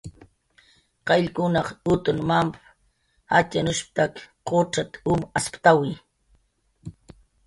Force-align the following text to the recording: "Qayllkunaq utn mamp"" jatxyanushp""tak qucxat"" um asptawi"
"Qayllkunaq 1.09 1.67
utn 1.95 2.19
mamp"" 2.31 2.53
jatxyanushp""tak 3.33 4.13
qucxat"" 4.51 4.91
um 5.11 5.21
asptawi" 5.37 5.91